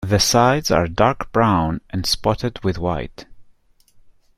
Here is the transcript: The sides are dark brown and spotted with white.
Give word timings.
The 0.03 0.17
sides 0.19 0.71
are 0.71 0.87
dark 0.87 1.31
brown 1.31 1.81
and 1.91 2.07
spotted 2.07 2.63
with 2.63 2.79
white. 2.79 3.27